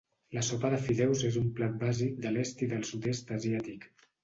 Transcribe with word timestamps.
La 0.35 0.41
sopa 0.45 0.71
de 0.73 0.79
fideus 0.85 1.21
és 1.29 1.37
una 1.43 1.51
plat 1.59 1.77
bàsic 1.85 2.17
de 2.25 2.33
l'est 2.33 2.65
i 2.69 2.73
del 2.73 2.89
sud-est 2.93 3.33
asiàtic. 3.39 3.89